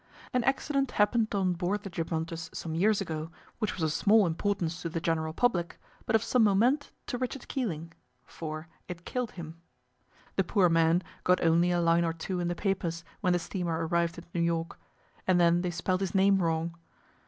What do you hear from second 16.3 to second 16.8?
wrong.